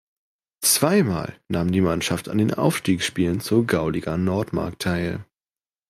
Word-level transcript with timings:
Zweimal 0.63 1.35
nahm 1.47 1.71
die 1.71 1.79
Mannschaft 1.81 2.27
an 2.27 2.39
den 2.39 2.55
Aufstiegsspielen 2.55 3.39
zur 3.39 3.67
Gauliga 3.67 4.17
Nordmark 4.17 4.79
teil. 4.79 5.23